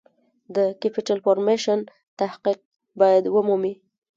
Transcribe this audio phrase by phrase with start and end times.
[0.55, 1.79] د Capital Formation
[2.19, 2.57] تحقق
[2.99, 3.73] باید ومومي.